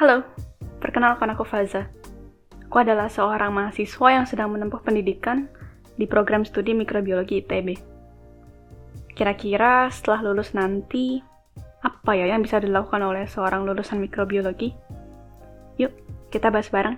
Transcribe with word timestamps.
Halo, 0.00 0.24
perkenalkan 0.80 1.28
aku 1.36 1.44
Faza. 1.44 1.92
Aku 2.64 2.80
adalah 2.80 3.12
seorang 3.12 3.52
mahasiswa 3.52 4.08
yang 4.08 4.24
sedang 4.24 4.48
menempuh 4.48 4.80
pendidikan 4.80 5.44
di 6.00 6.08
program 6.08 6.40
studi 6.48 6.72
mikrobiologi 6.72 7.44
ITB. 7.44 7.76
Kira-kira 9.12 9.92
setelah 9.92 10.24
lulus 10.24 10.56
nanti, 10.56 11.20
apa 11.84 12.16
ya 12.16 12.32
yang 12.32 12.40
bisa 12.40 12.56
dilakukan 12.64 12.96
oleh 13.04 13.28
seorang 13.28 13.68
lulusan 13.68 14.00
mikrobiologi? 14.00 14.72
Yuk, 15.76 15.92
kita 16.32 16.48
bahas 16.48 16.72
bareng. 16.72 16.96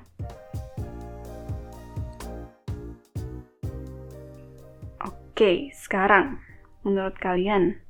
Oke, 5.03 5.75
sekarang 5.75 6.39
menurut 6.87 7.19
kalian, 7.19 7.82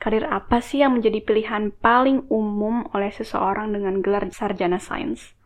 karir 0.00 0.24
apa 0.24 0.64
sih 0.64 0.80
yang 0.80 0.96
menjadi 0.96 1.20
pilihan 1.20 1.70
paling 1.76 2.24
umum 2.32 2.88
oleh 2.96 3.12
seseorang 3.12 3.76
dengan 3.76 4.00
gelar 4.00 4.26
sarjana 4.32 4.80
sains? 4.80 5.36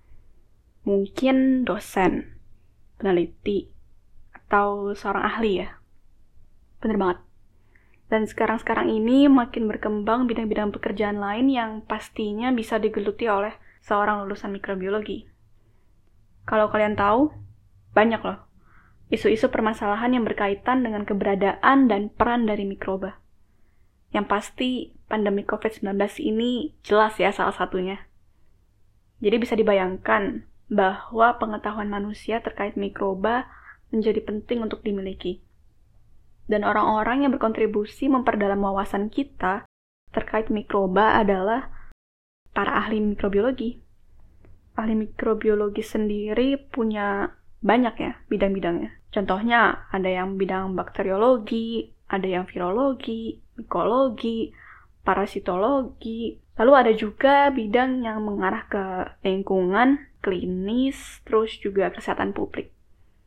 Mungkin 0.87 1.66
dosen, 1.66 2.38
peneliti, 2.97 3.69
atau 4.30 4.95
seorang 4.95 5.25
ahli 5.27 5.52
ya? 5.66 5.83
Bener 6.78 6.97
banget. 6.97 7.19
Dan 8.09 8.30
sekarang-sekarang 8.30 8.95
ini 8.95 9.27
makin 9.27 9.66
berkembang 9.66 10.30
bidang-bidang 10.30 10.70
pekerjaan 10.70 11.19
lain 11.19 11.50
yang 11.50 11.83
pastinya 11.83 12.55
bisa 12.55 12.78
digeluti 12.78 13.27
oleh 13.27 13.59
seorang 13.83 14.23
lulusan 14.23 14.55
mikrobiologi. 14.55 15.27
Kalau 16.47 16.70
kalian 16.70 16.95
tahu, 16.95 17.33
banyak 17.91 18.23
loh 18.23 18.55
isu-isu 19.12 19.52
permasalahan 19.52 20.16
yang 20.16 20.25
berkaitan 20.25 20.80
dengan 20.83 21.05
keberadaan 21.05 21.86
dan 21.86 22.09
peran 22.11 22.48
dari 22.48 22.64
mikroba. 22.64 23.20
Yang 24.14 24.27
pasti 24.30 24.70
pandemi 25.10 25.42
COVID-19 25.42 25.91
ini 26.22 26.72
jelas 26.86 27.18
ya 27.18 27.34
salah 27.34 27.52
satunya. 27.52 27.98
Jadi 29.18 29.36
bisa 29.42 29.59
dibayangkan 29.59 30.46
bahwa 30.70 31.36
pengetahuan 31.36 31.91
manusia 31.91 32.39
terkait 32.41 32.78
mikroba 32.78 33.50
menjadi 33.91 34.22
penting 34.22 34.64
untuk 34.64 34.86
dimiliki. 34.86 35.42
Dan 36.47 36.62
orang-orang 36.62 37.24
yang 37.24 37.33
berkontribusi 37.33 38.06
memperdalam 38.06 38.61
wawasan 38.61 39.08
kita 39.08 39.64
terkait 40.12 40.52
mikroba 40.52 41.19
adalah 41.19 41.72
para 42.55 42.84
ahli 42.84 43.00
mikrobiologi. 43.00 43.80
Ahli 44.78 44.94
mikrobiologi 44.94 45.83
sendiri 45.83 46.58
punya 46.58 47.34
banyak 47.64 47.94
ya 47.96 48.12
bidang-bidangnya. 48.28 48.92
Contohnya 49.14 49.89
ada 49.89 50.11
yang 50.11 50.36
bidang 50.36 50.77
bakteriologi, 50.77 51.94
ada 52.11 52.27
yang 52.28 52.44
virologi, 52.44 53.44
mikologi, 53.58 54.55
parasitologi. 55.02 56.38
Lalu 56.55 56.72
ada 56.74 56.92
juga 56.94 57.50
bidang 57.50 58.06
yang 58.06 58.22
mengarah 58.22 58.64
ke 58.70 58.84
lingkungan, 59.27 59.98
klinis, 60.22 61.20
terus 61.27 61.58
juga 61.58 61.91
kesehatan 61.91 62.30
publik. 62.33 62.70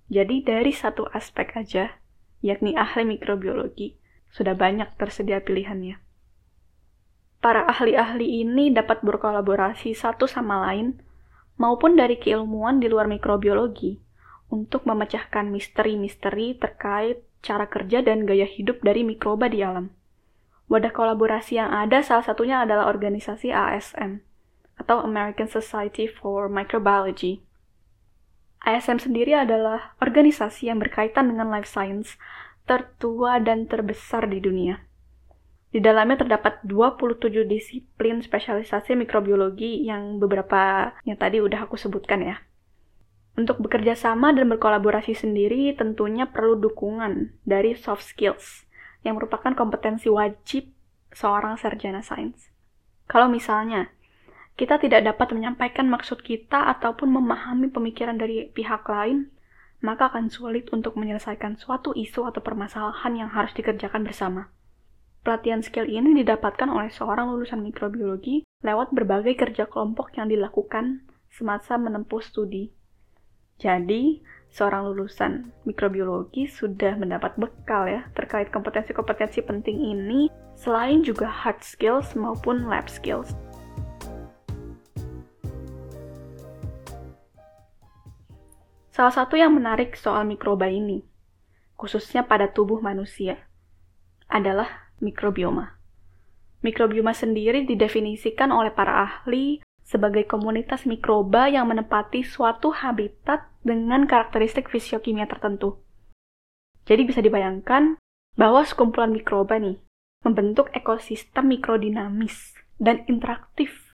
Jadi 0.07 0.39
dari 0.47 0.71
satu 0.71 1.03
aspek 1.11 1.59
aja, 1.59 1.99
yakni 2.39 2.79
ahli 2.79 3.03
mikrobiologi, 3.03 3.99
sudah 4.31 4.55
banyak 4.55 4.95
tersedia 4.95 5.43
pilihannya. 5.43 5.99
Para 7.43 7.67
ahli-ahli 7.67 8.43
ini 8.47 8.73
dapat 8.73 9.03
berkolaborasi 9.03 9.93
satu 9.93 10.25
sama 10.25 10.67
lain 10.67 10.97
maupun 11.59 11.99
dari 11.99 12.17
keilmuan 12.17 12.79
di 12.81 12.87
luar 12.89 13.05
mikrobiologi 13.05 13.99
untuk 14.47 14.87
memecahkan 14.87 15.51
misteri-misteri 15.51 16.55
terkait 16.55 17.21
cara 17.43 17.67
kerja 17.69 18.01
dan 18.01 18.23
gaya 18.23 18.47
hidup 18.47 18.81
dari 18.81 19.03
mikroba 19.03 19.51
di 19.51 19.61
alam. 19.61 19.91
Wadah 20.67 20.91
kolaborasi 20.91 21.63
yang 21.63 21.71
ada 21.71 22.03
salah 22.03 22.27
satunya 22.27 22.59
adalah 22.59 22.91
organisasi 22.91 23.55
ASM 23.55 24.19
atau 24.75 24.99
American 24.99 25.47
Society 25.47 26.11
for 26.11 26.51
Microbiology. 26.51 27.39
ASM 28.67 28.99
sendiri 28.99 29.31
adalah 29.31 29.95
organisasi 30.03 30.67
yang 30.67 30.83
berkaitan 30.83 31.31
dengan 31.31 31.47
life 31.47 31.71
science 31.71 32.19
tertua 32.67 33.39
dan 33.39 33.71
terbesar 33.71 34.27
di 34.27 34.43
dunia. 34.43 34.83
Di 35.71 35.79
dalamnya 35.79 36.27
terdapat 36.27 36.59
27 36.67 37.47
disiplin 37.47 38.19
spesialisasi 38.19 38.99
mikrobiologi 38.99 39.87
yang 39.87 40.19
beberapa 40.19 40.91
yang 41.07 41.15
tadi 41.15 41.39
udah 41.39 41.63
aku 41.63 41.79
sebutkan 41.79 42.27
ya. 42.27 42.43
Untuk 43.39 43.63
bekerja 43.63 43.95
sama 43.95 44.35
dan 44.35 44.51
berkolaborasi 44.51 45.15
sendiri 45.15 45.71
tentunya 45.79 46.27
perlu 46.27 46.59
dukungan 46.59 47.39
dari 47.47 47.71
soft 47.71 48.03
skills 48.03 48.66
yang 49.07 49.15
merupakan 49.15 49.55
kompetensi 49.55 50.11
wajib 50.11 50.67
seorang 51.15 51.55
sarjana 51.55 52.03
sains. 52.03 52.51
Kalau 53.07 53.31
misalnya 53.31 53.87
kita 54.59 54.75
tidak 54.83 55.07
dapat 55.07 55.31
menyampaikan 55.31 55.87
maksud 55.87 56.19
kita 56.19 56.67
ataupun 56.75 57.07
memahami 57.07 57.71
pemikiran 57.71 58.19
dari 58.19 58.51
pihak 58.51 58.83
lain, 58.91 59.31
maka 59.79 60.11
akan 60.11 60.27
sulit 60.27 60.67
untuk 60.75 60.99
menyelesaikan 60.99 61.55
suatu 61.55 61.95
isu 61.95 62.27
atau 62.27 62.43
permasalahan 62.43 63.15
yang 63.15 63.29
harus 63.31 63.55
dikerjakan 63.55 64.03
bersama. 64.03 64.51
Pelatihan 65.23 65.63
skill 65.63 65.87
ini 65.87 66.19
didapatkan 66.25 66.67
oleh 66.67 66.91
seorang 66.91 67.31
lulusan 67.31 67.63
mikrobiologi 67.63 68.43
lewat 68.67 68.91
berbagai 68.91 69.39
kerja 69.39 69.71
kelompok 69.71 70.11
yang 70.19 70.27
dilakukan 70.27 71.07
semasa 71.31 71.79
menempuh 71.79 72.19
studi 72.19 72.75
jadi, 73.57 74.21
seorang 74.51 74.87
lulusan 74.89 75.51
mikrobiologi 75.67 76.47
sudah 76.49 76.95
mendapat 76.95 77.35
bekal 77.35 77.85
ya 77.85 78.07
terkait 78.15 78.49
kompetensi-kompetensi 78.49 79.43
penting 79.43 79.77
ini 79.77 80.31
selain 80.57 81.05
juga 81.05 81.29
hard 81.29 81.61
skills 81.61 82.17
maupun 82.17 82.65
lab 82.65 82.89
skills. 82.89 83.35
Salah 88.97 89.13
satu 89.13 89.37
yang 89.37 89.53
menarik 89.53 89.93
soal 89.93 90.25
mikroba 90.25 90.73
ini, 90.73 91.05
khususnya 91.77 92.25
pada 92.25 92.49
tubuh 92.49 92.81
manusia, 92.81 93.45
adalah 94.25 94.89
mikrobioma. 94.97 95.77
Mikrobioma 96.65 97.13
sendiri 97.13 97.69
didefinisikan 97.69 98.49
oleh 98.49 98.73
para 98.73 99.05
ahli 99.05 99.61
sebagai 99.85 100.25
komunitas 100.25 100.89
mikroba 100.89 101.45
yang 101.45 101.69
menempati 101.69 102.25
suatu 102.25 102.73
habitat 102.73 103.45
dengan 103.67 104.07
karakteristik 104.07 104.71
fisiokimia 104.71 105.27
tertentu. 105.27 105.83
Jadi 106.87 107.03
bisa 107.03 107.19
dibayangkan 107.19 107.99
bahwa 108.39 108.63
sekumpulan 108.63 109.11
mikroba 109.11 109.59
nih 109.59 109.75
membentuk 110.23 110.71
ekosistem 110.71 111.51
mikrodinamis 111.51 112.55
dan 112.79 113.03
interaktif 113.11 113.91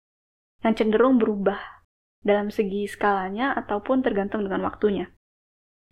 yang 0.62 0.76
cenderung 0.76 1.16
berubah 1.16 1.88
dalam 2.22 2.52
segi 2.52 2.86
skalanya 2.86 3.56
ataupun 3.56 4.04
tergantung 4.04 4.44
dengan 4.44 4.68
waktunya. 4.68 5.08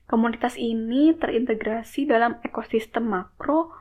Komunitas 0.05 0.59
ini 0.59 1.15
terintegrasi 1.15 2.03
dalam 2.03 2.43
ekosistem 2.43 3.07
makro 3.07 3.71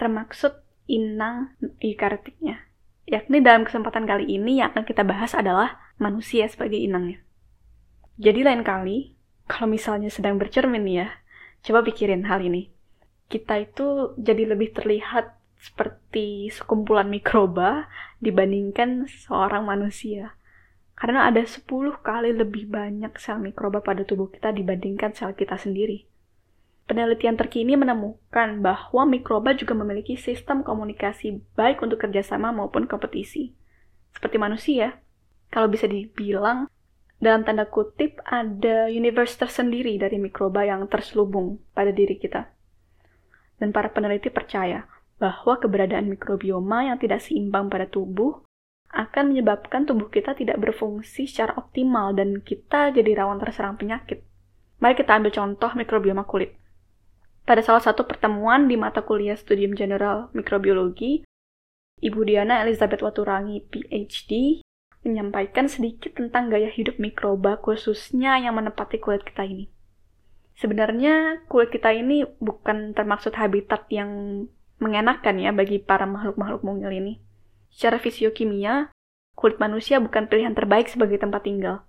termaksud 0.00 0.56
inang 0.88 1.52
eukaryotiknya 1.78 2.72
yakni 3.06 3.42
dalam 3.42 3.66
kesempatan 3.66 4.06
kali 4.06 4.24
ini 4.24 4.62
yang 4.62 4.70
akan 4.74 4.86
kita 4.86 5.02
bahas 5.02 5.34
adalah 5.34 5.78
manusia 5.98 6.46
sebagai 6.46 6.78
inangnya. 6.78 7.22
Jadi 8.20 8.40
lain 8.46 8.62
kali, 8.62 9.18
kalau 9.46 9.68
misalnya 9.70 10.08
sedang 10.08 10.38
bercermin 10.38 10.86
ya, 10.86 11.08
coba 11.62 11.82
pikirin 11.86 12.26
hal 12.26 12.42
ini. 12.42 12.70
Kita 13.26 13.58
itu 13.58 14.12
jadi 14.20 14.52
lebih 14.52 14.76
terlihat 14.76 15.38
seperti 15.62 16.50
sekumpulan 16.50 17.06
mikroba 17.06 17.86
dibandingkan 18.18 19.06
seorang 19.06 19.62
manusia. 19.62 20.34
Karena 20.98 21.30
ada 21.30 21.42
10 21.42 21.66
kali 22.02 22.30
lebih 22.34 22.70
banyak 22.70 23.14
sel 23.18 23.38
mikroba 23.38 23.82
pada 23.82 24.02
tubuh 24.02 24.28
kita 24.30 24.50
dibandingkan 24.50 25.14
sel 25.14 25.34
kita 25.38 25.54
sendiri. 25.58 26.06
Penelitian 26.86 27.38
terkini 27.38 27.78
menemukan 27.78 28.58
bahwa 28.58 29.06
mikroba 29.06 29.54
juga 29.54 29.72
memiliki 29.72 30.18
sistem 30.18 30.66
komunikasi 30.66 31.40
baik 31.54 31.78
untuk 31.80 32.02
kerjasama 32.02 32.50
maupun 32.50 32.90
kompetisi. 32.90 33.54
Seperti 34.12 34.36
manusia, 34.36 34.98
kalau 35.48 35.70
bisa 35.70 35.86
dibilang, 35.86 36.68
dalam 37.22 37.46
tanda 37.46 37.70
kutip 37.70 38.18
ada 38.26 38.90
universe 38.90 39.38
tersendiri 39.38 39.94
dari 39.94 40.18
mikroba 40.18 40.66
yang 40.66 40.90
terselubung 40.90 41.62
pada 41.70 41.94
diri 41.94 42.18
kita. 42.18 42.50
Dan 43.62 43.70
para 43.70 43.94
peneliti 43.94 44.26
percaya 44.26 44.90
bahwa 45.22 45.54
keberadaan 45.62 46.10
mikrobioma 46.10 46.90
yang 46.90 46.98
tidak 46.98 47.22
seimbang 47.22 47.70
pada 47.70 47.86
tubuh 47.86 48.42
akan 48.90 49.30
menyebabkan 49.30 49.86
tubuh 49.86 50.10
kita 50.10 50.34
tidak 50.34 50.58
berfungsi 50.58 51.30
secara 51.30 51.54
optimal 51.54 52.10
dan 52.10 52.42
kita 52.42 52.90
jadi 52.90 53.22
rawan 53.22 53.38
terserang 53.38 53.78
penyakit. 53.78 54.26
Mari 54.82 54.98
kita 54.98 55.14
ambil 55.14 55.30
contoh 55.30 55.70
mikrobioma 55.78 56.26
kulit. 56.26 56.58
Pada 57.46 57.62
salah 57.62 57.82
satu 57.82 58.02
pertemuan 58.02 58.66
di 58.66 58.74
mata 58.74 59.02
kuliah 59.02 59.38
Studium 59.38 59.78
General 59.78 60.26
Mikrobiologi, 60.34 61.22
Ibu 62.02 62.20
Diana 62.26 62.66
Elizabeth 62.66 63.02
Waturangi, 63.02 63.62
PhD, 63.66 64.61
menyampaikan 65.02 65.66
sedikit 65.66 66.14
tentang 66.14 66.50
gaya 66.50 66.70
hidup 66.70 66.98
mikroba 67.02 67.58
khususnya 67.58 68.38
yang 68.38 68.54
menempati 68.54 69.02
kulit 69.02 69.26
kita 69.26 69.42
ini. 69.42 69.66
Sebenarnya 70.54 71.42
kulit 71.50 71.74
kita 71.74 71.90
ini 71.90 72.22
bukan 72.38 72.94
termaksud 72.94 73.34
habitat 73.34 73.90
yang 73.90 74.44
mengenakan 74.78 75.42
ya 75.42 75.50
bagi 75.50 75.82
para 75.82 76.06
makhluk-makhluk 76.06 76.62
mungil 76.62 76.90
ini. 76.90 77.18
Secara 77.70 77.98
fisiokimia, 77.98 78.94
kulit 79.34 79.58
manusia 79.58 79.98
bukan 79.98 80.30
pilihan 80.30 80.54
terbaik 80.54 80.86
sebagai 80.86 81.18
tempat 81.18 81.46
tinggal. 81.46 81.82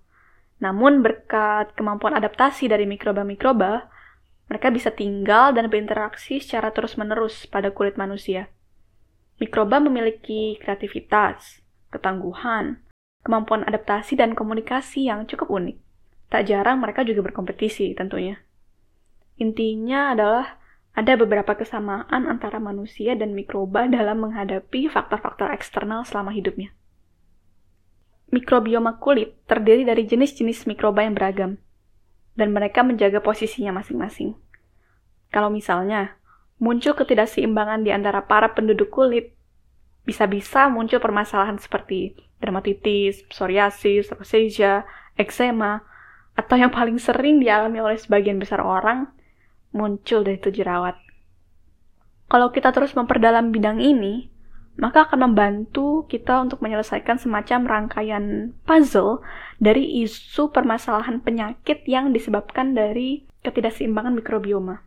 Namun 0.62 1.02
berkat 1.04 1.74
kemampuan 1.76 2.16
adaptasi 2.18 2.70
dari 2.70 2.88
mikroba-mikroba, 2.88 3.90
mereka 4.48 4.68
bisa 4.70 4.90
tinggal 4.94 5.52
dan 5.52 5.68
berinteraksi 5.68 6.40
secara 6.40 6.70
terus-menerus 6.72 7.46
pada 7.46 7.74
kulit 7.74 7.98
manusia. 8.00 8.48
Mikroba 9.42 9.82
memiliki 9.82 10.56
kreativitas, 10.62 11.58
ketangguhan, 11.90 12.80
kemampuan 13.24 13.64
adaptasi 13.64 14.20
dan 14.20 14.36
komunikasi 14.36 15.08
yang 15.08 15.24
cukup 15.24 15.48
unik. 15.48 15.76
Tak 16.28 16.44
jarang 16.46 16.84
mereka 16.84 17.02
juga 17.02 17.24
berkompetisi 17.24 17.96
tentunya. 17.96 18.38
Intinya 19.40 20.14
adalah 20.14 20.60
ada 20.94 21.18
beberapa 21.18 21.58
kesamaan 21.58 22.30
antara 22.30 22.62
manusia 22.62 23.18
dan 23.18 23.34
mikroba 23.34 23.90
dalam 23.90 24.22
menghadapi 24.22 24.86
faktor-faktor 24.86 25.50
eksternal 25.50 26.06
selama 26.06 26.30
hidupnya. 26.30 26.70
Mikrobioma 28.30 29.02
kulit 29.02 29.34
terdiri 29.50 29.82
dari 29.82 30.06
jenis-jenis 30.06 30.70
mikroba 30.70 31.02
yang 31.02 31.18
beragam, 31.18 31.58
dan 32.38 32.54
mereka 32.54 32.86
menjaga 32.86 33.18
posisinya 33.18 33.74
masing-masing. 33.74 34.38
Kalau 35.34 35.50
misalnya 35.50 36.14
muncul 36.62 36.94
ketidakseimbangan 36.94 37.82
di 37.82 37.90
antara 37.90 38.22
para 38.26 38.54
penduduk 38.54 38.94
kulit, 38.94 39.34
bisa-bisa 40.06 40.70
muncul 40.70 41.02
permasalahan 41.02 41.58
seperti 41.58 42.14
dermatitis, 42.44 43.24
psoriasis, 43.32 44.12
rosacea, 44.12 44.84
eczema, 45.16 45.80
atau 46.36 46.60
yang 46.60 46.68
paling 46.68 47.00
sering 47.00 47.40
dialami 47.40 47.80
oleh 47.80 47.96
sebagian 47.96 48.36
besar 48.36 48.60
orang, 48.60 49.08
muncul 49.72 50.20
dari 50.20 50.36
itu 50.36 50.52
jerawat. 50.52 51.00
Kalau 52.28 52.52
kita 52.52 52.70
terus 52.76 52.92
memperdalam 52.92 53.48
bidang 53.48 53.80
ini, 53.80 54.28
maka 54.74 55.06
akan 55.06 55.30
membantu 55.30 56.02
kita 56.10 56.42
untuk 56.42 56.58
menyelesaikan 56.58 57.14
semacam 57.22 57.60
rangkaian 57.62 58.54
puzzle 58.66 59.22
dari 59.62 60.02
isu 60.02 60.50
permasalahan 60.50 61.22
penyakit 61.22 61.86
yang 61.86 62.10
disebabkan 62.10 62.74
dari 62.74 63.22
ketidakseimbangan 63.46 64.18
mikrobioma. 64.18 64.82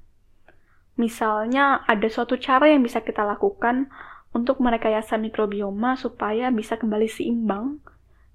Misalnya, 1.00 1.88
ada 1.88 2.08
suatu 2.10 2.36
cara 2.42 2.68
yang 2.68 2.84
bisa 2.84 3.00
kita 3.06 3.24
lakukan 3.24 3.88
untuk 4.36 4.60
merekayasa 4.60 5.16
mikrobioma 5.20 5.96
supaya 5.96 6.52
bisa 6.52 6.76
kembali 6.76 7.08
seimbang 7.08 7.80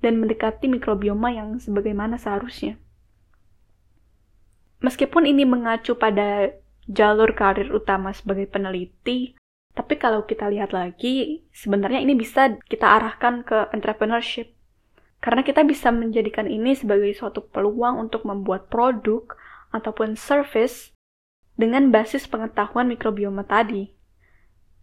dan 0.02 0.18
mendekati 0.18 0.66
mikrobioma 0.66 1.30
yang 1.30 1.62
sebagaimana 1.62 2.18
seharusnya. 2.18 2.76
Meskipun 4.82 5.30
ini 5.30 5.46
mengacu 5.46 5.94
pada 5.94 6.50
jalur 6.90 7.38
karir 7.38 7.70
utama 7.70 8.10
sebagai 8.10 8.50
peneliti, 8.50 9.38
tapi 9.72 9.96
kalau 9.96 10.26
kita 10.26 10.50
lihat 10.50 10.74
lagi, 10.74 11.46
sebenarnya 11.54 12.02
ini 12.02 12.18
bisa 12.18 12.58
kita 12.66 12.98
arahkan 12.98 13.46
ke 13.46 13.70
entrepreneurship. 13.72 14.52
Karena 15.22 15.46
kita 15.46 15.62
bisa 15.62 15.94
menjadikan 15.94 16.50
ini 16.50 16.74
sebagai 16.74 17.14
suatu 17.14 17.46
peluang 17.46 18.02
untuk 18.02 18.26
membuat 18.26 18.66
produk 18.66 19.22
ataupun 19.70 20.18
service 20.18 20.90
dengan 21.54 21.94
basis 21.94 22.26
pengetahuan 22.26 22.90
mikrobioma 22.90 23.46
tadi. 23.46 23.94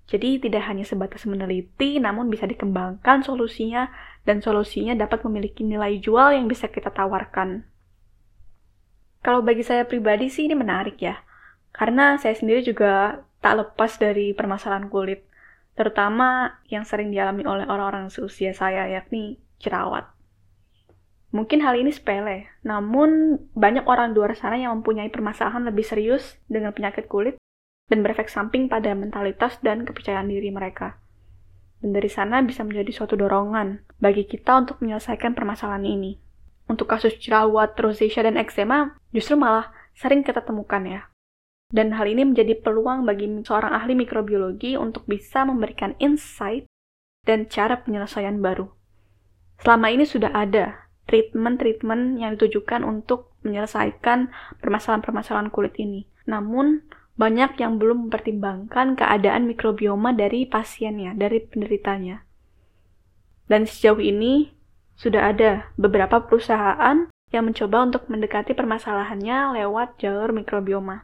Jadi 0.10 0.42
tidak 0.42 0.66
hanya 0.66 0.82
sebatas 0.82 1.30
meneliti, 1.30 2.02
namun 2.02 2.34
bisa 2.34 2.50
dikembangkan 2.50 3.22
solusinya 3.22 3.94
dan 4.26 4.42
solusinya 4.42 4.98
dapat 4.98 5.22
memiliki 5.30 5.62
nilai 5.62 6.02
jual 6.02 6.34
yang 6.34 6.50
bisa 6.50 6.66
kita 6.66 6.90
tawarkan. 6.90 7.62
Kalau 9.22 9.46
bagi 9.46 9.62
saya 9.62 9.86
pribadi 9.86 10.34
sih 10.34 10.50
ini 10.50 10.58
menarik 10.58 10.98
ya. 10.98 11.22
Karena 11.70 12.18
saya 12.18 12.34
sendiri 12.34 12.66
juga 12.66 13.22
tak 13.38 13.62
lepas 13.62 14.02
dari 14.02 14.34
permasalahan 14.34 14.90
kulit. 14.90 15.30
Terutama 15.78 16.58
yang 16.74 16.90
sering 16.90 17.14
dialami 17.14 17.46
oleh 17.46 17.70
orang-orang 17.70 18.10
seusia 18.10 18.50
saya, 18.58 18.90
yakni 18.90 19.38
jerawat. 19.62 20.10
Mungkin 21.30 21.62
hal 21.62 21.78
ini 21.78 21.94
sepele, 21.94 22.50
namun 22.66 23.38
banyak 23.54 23.86
orang 23.86 24.18
luar 24.18 24.34
sana 24.34 24.58
yang 24.58 24.82
mempunyai 24.82 25.14
permasalahan 25.14 25.62
lebih 25.62 25.86
serius 25.86 26.42
dengan 26.50 26.74
penyakit 26.74 27.06
kulit 27.06 27.39
dan 27.90 28.06
berefek 28.06 28.30
samping 28.30 28.70
pada 28.70 28.94
mentalitas 28.94 29.58
dan 29.66 29.84
kepercayaan 29.84 30.30
diri 30.30 30.54
mereka. 30.54 31.02
Dan 31.82 31.92
dari 31.92 32.08
sana 32.08 32.40
bisa 32.46 32.62
menjadi 32.64 32.94
suatu 32.94 33.18
dorongan 33.18 33.84
bagi 33.98 34.24
kita 34.30 34.64
untuk 34.64 34.80
menyelesaikan 34.80 35.34
permasalahan 35.36 35.84
ini 35.84 36.30
untuk 36.70 36.86
kasus 36.86 37.18
jerawat, 37.18 37.74
rosacea, 37.76 38.30
dan 38.30 38.38
eczema 38.38 38.94
justru 39.10 39.36
malah 39.36 39.74
sering 39.98 40.22
kita 40.22 40.46
temukan 40.46 40.86
ya. 40.86 41.02
Dan 41.74 41.98
hal 41.98 42.06
ini 42.06 42.26
menjadi 42.26 42.62
peluang 42.62 43.06
bagi 43.06 43.26
seorang 43.42 43.74
ahli 43.74 43.98
mikrobiologi 43.98 44.78
untuk 44.78 45.06
bisa 45.10 45.46
memberikan 45.46 45.98
insight 45.98 46.70
dan 47.26 47.50
cara 47.50 47.82
penyelesaian 47.82 48.38
baru. 48.42 48.70
Selama 49.60 49.92
ini 49.92 50.06
sudah 50.08 50.32
ada 50.34 50.88
treatment-treatment 51.10 52.22
yang 52.22 52.38
ditujukan 52.38 52.86
untuk 52.86 53.34
menyelesaikan 53.44 54.34
permasalahan-permasalahan 54.62 55.50
kulit 55.54 55.78
ini. 55.78 56.10
Namun, 56.26 56.86
banyak 57.20 57.60
yang 57.60 57.76
belum 57.76 58.08
mempertimbangkan 58.08 58.96
keadaan 58.96 59.44
mikrobioma 59.44 60.16
dari 60.16 60.48
pasiennya, 60.48 61.12
dari 61.20 61.44
penderitanya. 61.44 62.24
Dan 63.52 63.68
sejauh 63.68 64.00
ini, 64.00 64.56
sudah 64.96 65.36
ada 65.36 65.68
beberapa 65.76 66.24
perusahaan 66.24 67.12
yang 67.36 67.44
mencoba 67.44 67.84
untuk 67.84 68.08
mendekati 68.08 68.56
permasalahannya 68.56 69.60
lewat 69.60 70.00
jalur 70.00 70.32
mikrobioma. 70.32 71.04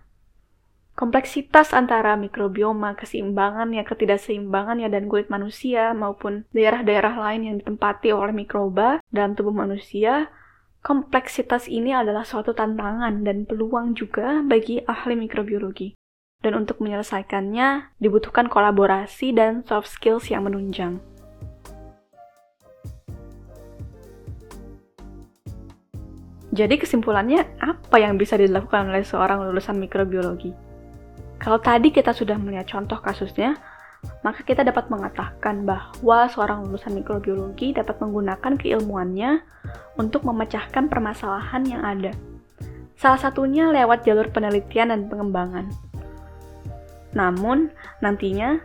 Kompleksitas 0.96 1.76
antara 1.76 2.16
mikrobioma, 2.16 2.96
keseimbangan 2.96 3.76
ya 3.76 3.84
ketidakseimbangan 3.84 4.80
ya 4.80 4.88
dan 4.88 5.12
kulit 5.12 5.28
manusia 5.28 5.92
maupun 5.92 6.48
daerah-daerah 6.56 7.20
lain 7.20 7.42
yang 7.44 7.56
ditempati 7.60 8.16
oleh 8.16 8.32
mikroba 8.32 9.04
dalam 9.12 9.36
tubuh 9.36 9.52
manusia, 9.52 10.32
kompleksitas 10.80 11.68
ini 11.68 11.92
adalah 11.92 12.24
suatu 12.24 12.56
tantangan 12.56 13.28
dan 13.28 13.44
peluang 13.44 13.92
juga 13.92 14.40
bagi 14.48 14.80
ahli 14.88 15.20
mikrobiologi. 15.20 16.00
Dan 16.46 16.62
untuk 16.62 16.78
menyelesaikannya 16.78 17.98
dibutuhkan 17.98 18.46
kolaborasi 18.46 19.34
dan 19.34 19.66
soft 19.66 19.90
skills 19.90 20.30
yang 20.30 20.46
menunjang. 20.46 21.02
Jadi 26.54 26.78
kesimpulannya 26.78 27.42
apa 27.58 27.98
yang 27.98 28.22
bisa 28.22 28.38
dilakukan 28.38 28.94
oleh 28.94 29.02
seorang 29.02 29.42
lulusan 29.50 29.82
mikrobiologi? 29.82 30.54
Kalau 31.42 31.58
tadi 31.58 31.90
kita 31.90 32.14
sudah 32.14 32.38
melihat 32.38 32.70
contoh 32.78 33.02
kasusnya, 33.02 33.58
maka 34.22 34.46
kita 34.46 34.62
dapat 34.64 34.88
mengatakan 34.88 35.66
bahwa 35.66 36.30
seorang 36.32 36.64
lulusan 36.64 36.96
mikrobiologi 36.96 37.74
dapat 37.74 37.98
menggunakan 38.00 38.54
keilmuannya 38.56 39.42
untuk 39.98 40.24
memecahkan 40.24 40.88
permasalahan 40.88 41.66
yang 41.66 41.82
ada. 41.82 42.14
Salah 42.96 43.20
satunya 43.20 43.68
lewat 43.76 44.08
jalur 44.08 44.32
penelitian 44.32 44.96
dan 44.96 45.12
pengembangan. 45.12 45.68
Namun, 47.16 47.72
nantinya 48.04 48.60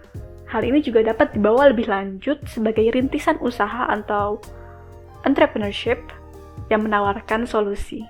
hal 0.50 0.66
ini 0.66 0.82
juga 0.82 1.06
dapat 1.06 1.32
dibawa 1.38 1.70
lebih 1.70 1.86
lanjut 1.86 2.42
sebagai 2.50 2.90
rintisan 2.90 3.38
usaha 3.38 3.86
atau 3.86 4.42
entrepreneurship 5.22 6.02
yang 6.68 6.82
menawarkan 6.82 7.46
solusi. 7.46 8.02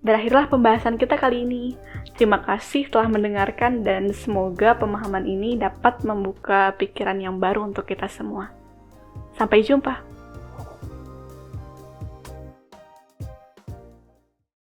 Berakhirlah 0.00 0.48
pembahasan 0.48 0.96
kita 0.96 1.20
kali 1.20 1.44
ini. 1.44 1.76
Terima 2.16 2.40
kasih 2.40 2.88
telah 2.88 3.12
mendengarkan 3.12 3.84
dan 3.84 4.08
semoga 4.16 4.72
pemahaman 4.74 5.28
ini 5.28 5.60
dapat 5.60 6.00
membuka 6.02 6.72
pikiran 6.80 7.20
yang 7.20 7.36
baru 7.36 7.68
untuk 7.68 7.84
kita 7.84 8.08
semua. 8.08 8.50
Sampai 9.36 9.60
jumpa. 9.62 10.17